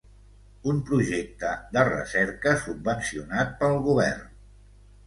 Un 0.71 0.79
projecte 0.89 1.51
de 1.77 1.83
recerca 1.91 2.57
subvencionat 2.65 3.57
pel 3.63 3.81
govern. 3.91 4.27